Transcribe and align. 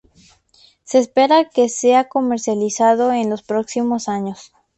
Se 0.83 0.97
espera 0.97 1.51
que 1.51 1.69
sea 1.69 2.09
comercializado 2.09 3.11
en 3.11 3.29
los 3.29 3.43
próximos 3.43 4.09
años. 4.09 4.51